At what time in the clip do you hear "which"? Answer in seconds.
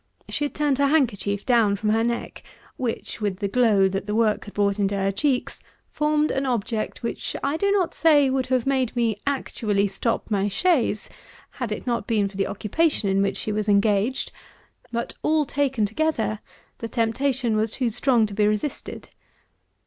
2.75-3.21, 7.03-7.35, 13.21-13.37